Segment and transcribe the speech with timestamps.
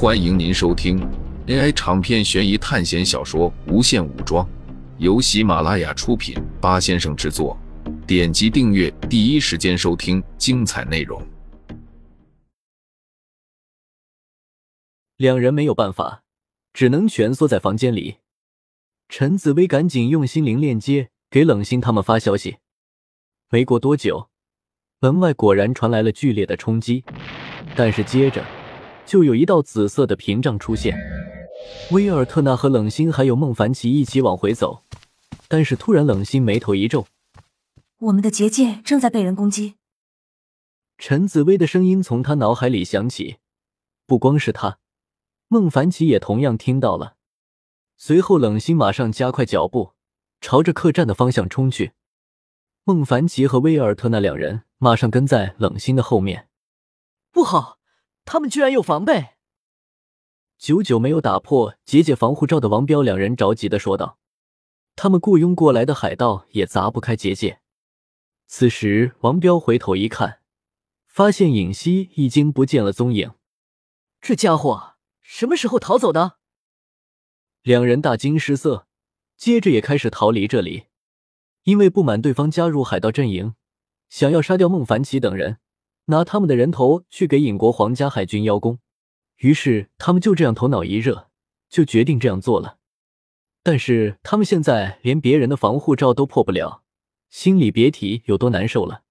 [0.00, 0.96] 欢迎您收听
[1.48, 4.46] AI 长篇悬疑探险小说《无限武装》，
[4.98, 7.58] 由喜马拉雅出品，八先生制作。
[8.06, 11.20] 点击订阅，第一时间收听精彩内容。
[15.16, 16.22] 两人没有办法，
[16.72, 18.18] 只能蜷缩在房间里。
[19.08, 22.58] 陈紫薇赶紧用心灵链接给冷心他们发消息。
[23.50, 24.28] 没过多久，
[25.00, 27.02] 门外果然传来了剧烈的冲击，
[27.74, 28.44] 但是接着
[29.08, 30.94] 就有一道紫色的屏障出现。
[31.90, 34.82] 威尔特纳和冷心还有孟凡奇一起往回走，
[35.48, 37.06] 但是突然冷心眉头一皱
[38.00, 39.76] ：“我们的结界正在被人攻击。”
[40.98, 43.38] 陈紫薇的声音从他脑海里响起，
[44.04, 44.78] 不光是他，
[45.48, 47.14] 孟凡奇也同样听到了。
[47.96, 49.94] 随后，冷心马上加快脚步，
[50.42, 51.92] 朝着客栈的方向冲去。
[52.84, 56.48] 孟凡奇和威尔特那两人马上跟在冷心的后面。
[57.32, 57.77] 不好，
[58.30, 59.36] 他们居然有防备！
[60.58, 64.18] 久久没有打破结界防护罩的王彪两人着急的说道
[64.94, 67.62] ：“他们雇佣过来的海盗也砸不开结界。”
[68.46, 70.42] 此时，王彪回头一看，
[71.06, 73.32] 发现尹熙已经不见了踪影。
[74.20, 76.36] 这家伙什么时候逃走的？
[77.62, 78.86] 两人大惊失色，
[79.38, 80.88] 接着也开始逃离这里，
[81.62, 83.54] 因为不满对方加入海盗阵营，
[84.10, 85.60] 想要杀掉孟凡奇等人，
[86.08, 88.78] 拿他们的人头去给尹国皇家海军邀功。
[89.36, 91.28] 于是他们就这样头脑一热，
[91.70, 92.78] 就决定这样做了。
[93.62, 96.82] 但是他们现在连别人的防护罩都破不了，
[97.30, 99.02] 心里别提有多难受了。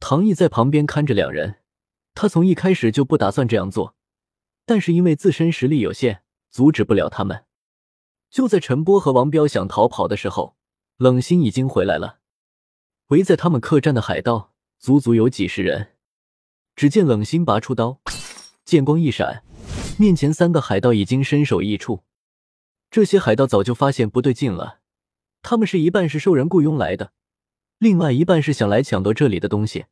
[0.00, 1.60] 唐毅在旁边看着两人，
[2.14, 3.94] 他从一开始就不打算这样做，
[4.64, 7.44] 但是因为自身实力有限，阻止不了他们。
[8.28, 10.56] 就在陈波和王彪想逃跑的时候，
[10.96, 12.18] 冷心已经回来了。
[13.08, 15.95] 围在他们客栈的海盗足足有几十人。
[16.76, 18.00] 只见冷心拔出刀，
[18.66, 19.42] 剑光一闪，
[19.98, 22.02] 面前三个海盗已经身首异处。
[22.90, 24.80] 这些海盗早就发现不对劲了，
[25.40, 27.12] 他们是一半是受人雇佣来的，
[27.78, 29.86] 另外一半是想来抢夺这里的东西。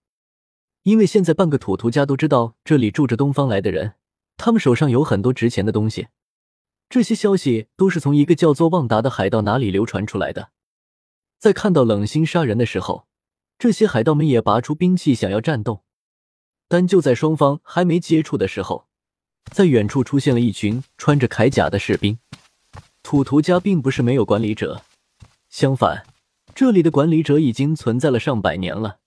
[0.82, 3.94] 因为现在半个土图家都知道这里住着东方来的人，
[4.36, 6.08] 他们手上有很多值钱的东西。
[6.90, 10.50] 这些消息都是从一个叫做旺达的海盗哪里流传出来的。
[11.38, 13.06] 在看到冷心杀人的时候，
[13.58, 15.83] 这些海盗们也拔出兵器想要战斗，
[16.74, 18.88] 但就在双方还没接触的时候，
[19.52, 22.18] 在远处出现了一群穿着铠甲的士兵。
[23.00, 24.82] 土图家并不是没有管理者，
[25.48, 26.04] 相反，
[26.52, 28.98] 这里的管理者已经存在了上百年了。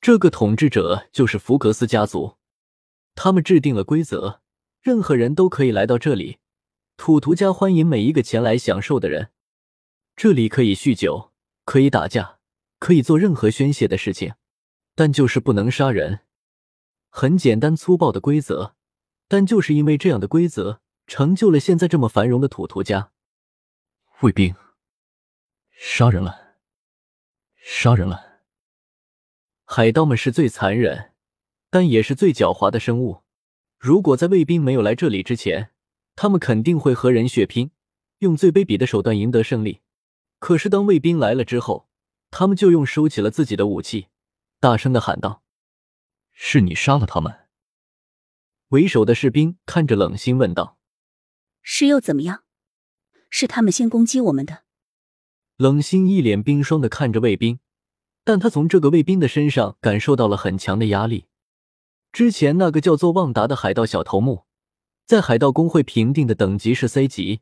[0.00, 2.36] 这个统治者就是福格斯家族，
[3.16, 4.40] 他们制定了规则，
[4.80, 6.38] 任何人都可以来到这里。
[6.96, 9.30] 土图家欢迎每一个前来享受的人。
[10.14, 11.32] 这里可以酗酒，
[11.64, 12.36] 可以打架，
[12.78, 14.34] 可以做任何宣泄的事情，
[14.94, 16.20] 但就是不能杀人。
[17.18, 18.74] 很简单粗暴的规则，
[19.26, 23.10] 但就是因为这样的规则，成就了现在这么繁荣的土图家。
[24.20, 24.54] 卫兵，
[25.70, 26.58] 杀人了，
[27.56, 28.42] 杀人了！
[29.64, 31.14] 海盗们是最残忍，
[31.70, 33.22] 但也是最狡猾的生物。
[33.78, 35.70] 如果在卫兵没有来这里之前，
[36.16, 37.70] 他们肯定会和人血拼，
[38.18, 39.80] 用最卑鄙的手段赢得胜利。
[40.38, 41.88] 可是当卫兵来了之后，
[42.30, 44.08] 他们就用收起了自己的武器，
[44.60, 45.42] 大声的喊道
[46.38, 47.48] ：“是你杀了他们？”
[48.70, 50.78] 为首的士兵看着冷心问道
[51.62, 52.44] ：“是又怎么样？
[53.30, 54.64] 是他们先攻击我们的。”
[55.56, 57.58] 冷心一脸冰霜的看着卫兵，
[58.22, 61.26] 但他从这个卫兵的身上感受到了很强的压力。
[62.12, 64.44] 之前那个叫做旺达的海盗小头目。
[65.06, 67.40] 在海盗工会评定的等级是 C 级，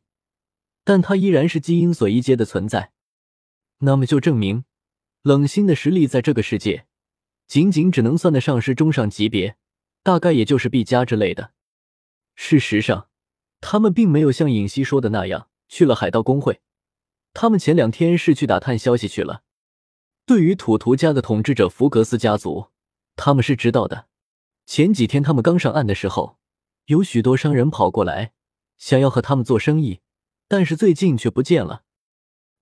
[0.83, 2.91] 但他依然是基因锁一阶的存在，
[3.79, 4.65] 那么就证明
[5.23, 6.85] 冷心的实力在这个世界
[7.47, 9.57] 仅仅只能算得上是中上级别，
[10.03, 11.51] 大概也就是 B 加之类的。
[12.35, 13.09] 事实上，
[13.61, 16.61] 他们并没有像尹熙说的那样去了海盗工会，
[17.33, 19.43] 他们前两天是去打探消息去了。
[20.25, 22.67] 对于土图家的统治者福格斯家族，
[23.15, 24.07] 他们是知道的。
[24.65, 26.37] 前几天他们刚上岸的时候。
[26.87, 28.33] 有许多商人跑过来，
[28.77, 30.01] 想要和他们做生意，
[30.47, 31.81] 但是最近却不见了。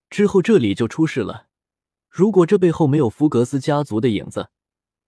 [0.09, 1.47] 之后这里就出事了。
[2.09, 4.47] 如果这背后没有福格斯家族的影子，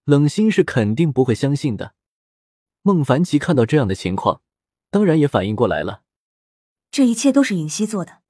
[0.06, 1.96] 冷心是肯定不会相信的。
[2.84, 4.42] 孟凡奇看到这样的情况，
[4.92, 6.04] 当然也反应过来了。
[6.92, 8.22] 这一切都是尹熙做的。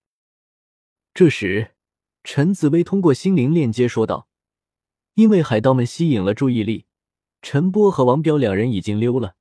[1.13, 1.75] 这时，
[2.24, 4.30] 陈紫薇通过心灵链接说道
[5.16, 6.86] ：“因为海盗们吸引了注意力，
[7.42, 9.36] 陈波和王彪两人已经溜了。”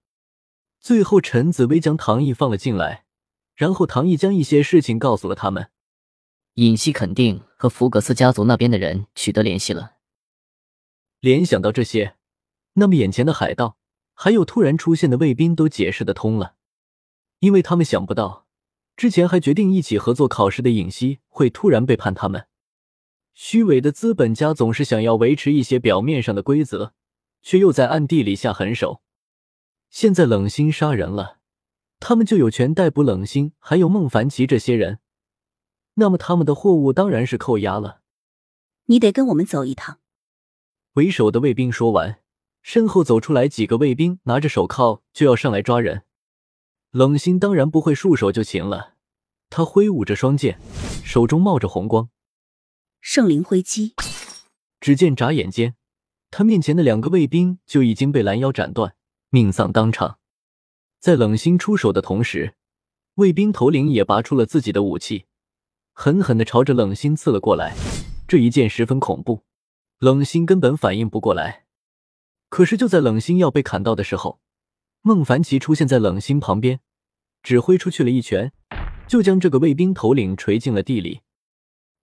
[0.80, 3.06] 最后，陈紫薇将唐毅放了进来，
[3.54, 5.70] 然后唐毅将一些事情告诉了他们。
[6.54, 9.94] 尹熙肯定和福格斯家族那边的人取得联系了。
[11.20, 12.16] 联想到这些，
[12.74, 13.76] 那么眼前的海盗，
[14.12, 16.54] 还有突然出现的卫兵都解释得通了。
[17.40, 18.46] 因为他们想不到，
[18.96, 22.46] 之前还决定一起合作考试的尹熙会突然背叛他们。
[23.34, 26.94] 虚伪的资本家总是想要维持一些表面上的规则，
[27.42, 29.02] 却又在暗地里下狠手。
[29.90, 31.38] 现在冷心杀人了，
[32.00, 35.00] 他们就有权逮捕冷心，还有孟凡奇这些人。
[35.94, 38.00] 那么他们的货物当然是扣押了。
[38.86, 39.98] 你得跟我们走一趟。
[40.94, 42.20] 为首的卫兵说完，
[42.64, 46.04] 身后走出来几个卫兵，拿着手铐就要上来抓人。
[46.92, 48.94] 冷心当然不会束手就擒了，
[49.50, 50.58] 他挥舞着双剑，
[51.04, 52.08] 手中冒着红光。
[53.02, 53.94] 圣灵挥击！
[54.80, 55.74] 只见眨眼间，
[56.30, 58.96] 他面前的两个卫兵就已经被拦腰斩断，
[59.28, 60.18] 命丧当场。
[60.98, 62.54] 在冷心出手的同时，
[63.16, 65.26] 卫兵头领也拔出了自己的武器，
[65.92, 67.76] 狠狠的朝着冷心刺了过来。
[68.26, 69.42] 这一剑十分恐怖，
[69.98, 71.63] 冷心根本反应不过来。
[72.54, 74.38] 可是就在冷心要被砍到的时候，
[75.02, 76.78] 孟凡奇出现在冷心旁边，
[77.42, 78.52] 只挥出去了一拳，
[79.08, 81.22] 就将这个卫兵头领锤进了地里。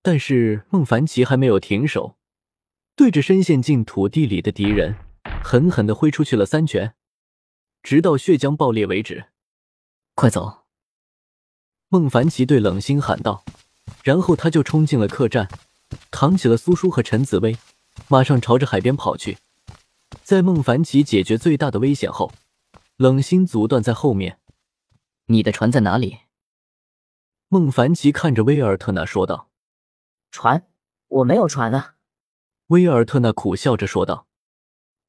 [0.02, 2.18] 但是孟凡奇还没有停手，
[2.98, 4.98] 对着深陷进土地里的敌人，
[5.42, 6.96] 狠狠的挥出去了三拳，
[7.82, 9.28] 直到血浆爆裂为止。
[10.16, 10.66] 快走！
[11.88, 13.46] 孟凡奇对冷心喊道，
[14.04, 15.48] 然后他就冲进了客栈，
[16.12, 17.56] 扛起了苏叔和陈紫薇，
[18.10, 19.38] 马上朝着海边跑去。
[20.24, 22.32] 在孟凡奇解决最大的危险后，
[22.98, 24.40] 冷心阻断在后面
[25.28, 26.20] ：“你的船在哪里？”
[27.50, 29.50] 孟凡奇看着威尔特纳说道。
[30.32, 30.68] 船，
[31.08, 31.96] 我没有船啊！
[32.68, 34.28] 威尔特纳苦笑着说道：“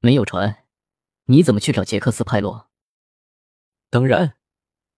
[0.01, 0.65] 没有船，
[1.27, 2.69] 你怎么去找杰克斯派洛？”
[3.89, 4.37] 当然，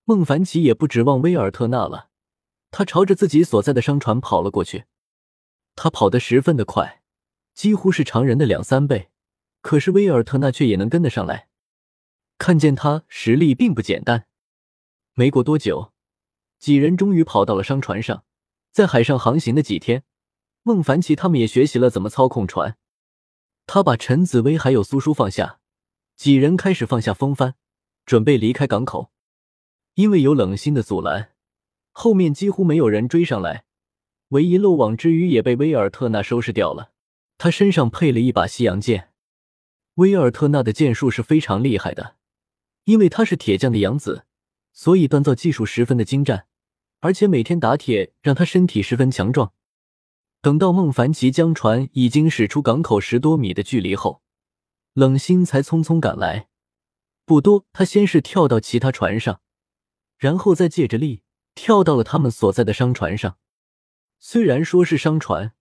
[0.04, 2.08] 孟凡奇也不指望威尔特纳了。
[2.70, 4.86] 他朝着自己所在的商船跑了过去。
[5.76, 7.02] 他跑得十分的快，
[7.52, 9.10] 几乎是常人的两三倍。
[9.64, 11.48] 可是威尔特纳却也能跟得上来。
[12.36, 14.26] 看见他实力并不简单。
[15.14, 15.94] 没过多久，
[16.58, 18.24] 几人终于跑到了商船上。
[18.70, 20.04] 在海上航行的几天。
[20.62, 22.76] 孟凡奇他们也学习了怎么操控船。
[23.66, 25.60] 他把陈紫薇还有苏叔放下，
[26.14, 27.54] 几人开始放下风帆，
[28.04, 29.10] 准备离开港口。
[29.94, 31.32] 因为有冷心的阻拦，
[31.90, 33.64] 后面几乎没有人追上来。
[34.28, 36.92] 唯一漏网之鱼也被威尔特纳收拾掉了。
[37.38, 39.13] 他身上配了一把西洋剑。
[39.94, 42.16] 威尔特纳的剑术是非常厉害的，
[42.84, 44.24] 因为他是铁匠的养子，
[44.72, 46.46] 所以锻造技术十分的精湛，
[47.00, 49.52] 而且每天打铁让他身体十分强壮。
[50.40, 54.22] 等到孟凡奇将船已经驶出港口十多米的距离后，
[54.92, 56.48] 冷心才匆匆赶来。
[57.24, 59.40] 不多，他先是跳到其他船上，
[60.18, 61.22] 然后再借着力
[61.54, 63.38] 跳到了他们所在的商船上。
[64.18, 65.54] 虽然说是商船，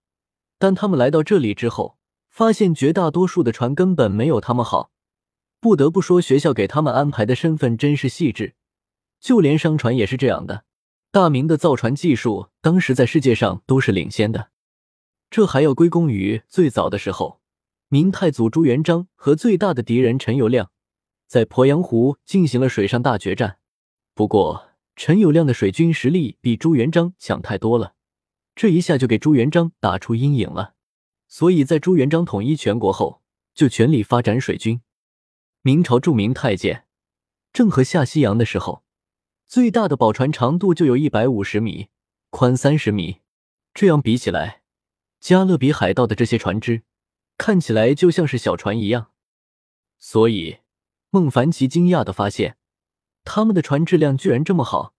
[0.58, 1.98] 但他们来到这里之后，
[2.34, 4.90] 发现绝大多数的船根本没有他们好。
[5.60, 8.56] 不得不说，学校给他们安排的身份真是细致。
[9.20, 10.66] 就连商船也是这样的，
[11.12, 14.50] 大明的造船技术当时在世界上都是领先的。
[15.30, 17.40] 这还要归功于最早的时候，
[17.90, 20.70] 明太祖朱元璋和最大的敌人陈友谅
[21.28, 23.60] 在鄱阳湖进行了水上大决战。
[24.16, 27.94] 不过，陈友谅的水军实力比朱元璋强太多了，
[28.56, 30.74] 这一下就给朱元璋打出阴影了。
[31.34, 33.24] 所以在朱元璋统一全国后，
[33.56, 34.82] 就全力发展水军。
[35.64, 36.86] 明朝著名太监
[37.52, 38.84] 郑和下西洋的时候，
[39.48, 41.88] 最大的宝船长度就有一百五十米，
[42.30, 43.22] 宽三十米。
[43.74, 44.62] 这样比起来，
[45.20, 46.84] 加勒比海盗的这些船只
[47.36, 49.10] 看起来就像是小船一样，
[49.98, 50.60] 所以
[51.10, 52.58] 孟凡奇惊讶的发现，
[53.24, 54.94] 他们的船质量居然这么好。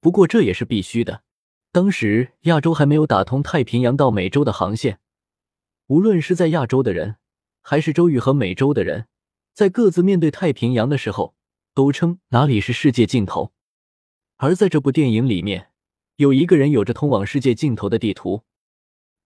[0.00, 1.22] 不过这也是必须的，
[1.70, 4.98] 当时亚洲还没有打通太平洋到美洲的航线，
[5.88, 7.16] 无论是在亚洲的人，
[7.62, 9.06] 还是周瑜和美洲的人，
[9.52, 11.36] 在各自面对太平洋的时候，
[11.74, 13.52] 都称哪里是世界尽头。
[14.36, 15.70] 而在这部电影里面，
[16.16, 18.42] 有一个人有着通往世界尽头的地图。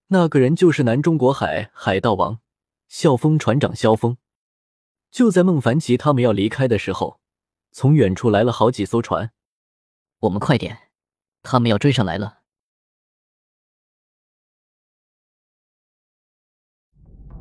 [0.09, 2.41] 那个人就是南中国海海盗王
[2.89, 4.17] 萧峰船长萧峰。
[5.11, 7.21] 就在孟凡奇他们要离开的时候，
[7.73, 9.33] 从远处来了好几艘船。
[10.21, 10.91] 我们快点，
[11.43, 12.40] 他们要追上来了。